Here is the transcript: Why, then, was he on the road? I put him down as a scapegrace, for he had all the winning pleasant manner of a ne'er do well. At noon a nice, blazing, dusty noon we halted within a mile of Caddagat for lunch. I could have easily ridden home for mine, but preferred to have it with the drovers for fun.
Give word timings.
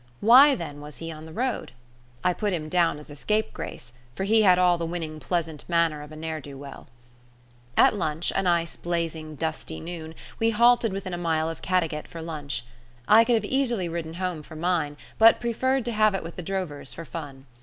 Why, 0.19 0.55
then, 0.55 0.81
was 0.81 0.97
he 0.97 1.11
on 1.11 1.27
the 1.27 1.31
road? 1.31 1.73
I 2.23 2.33
put 2.33 2.53
him 2.53 2.69
down 2.69 2.97
as 2.97 3.11
a 3.11 3.15
scapegrace, 3.15 3.93
for 4.15 4.23
he 4.23 4.41
had 4.41 4.57
all 4.57 4.79
the 4.79 4.85
winning 4.87 5.19
pleasant 5.19 5.63
manner 5.69 6.01
of 6.01 6.11
a 6.11 6.15
ne'er 6.15 6.41
do 6.41 6.57
well. 6.57 6.87
At 7.77 7.93
noon 7.95 8.19
a 8.35 8.41
nice, 8.41 8.75
blazing, 8.75 9.35
dusty 9.35 9.79
noon 9.79 10.15
we 10.39 10.49
halted 10.49 10.91
within 10.91 11.13
a 11.13 11.19
mile 11.19 11.51
of 11.51 11.61
Caddagat 11.61 12.07
for 12.07 12.19
lunch. 12.19 12.65
I 13.07 13.23
could 13.23 13.35
have 13.35 13.45
easily 13.45 13.87
ridden 13.87 14.15
home 14.15 14.41
for 14.41 14.55
mine, 14.55 14.97
but 15.19 15.39
preferred 15.39 15.85
to 15.85 15.91
have 15.91 16.15
it 16.15 16.23
with 16.23 16.35
the 16.35 16.41
drovers 16.41 16.95
for 16.95 17.05
fun. 17.05 17.45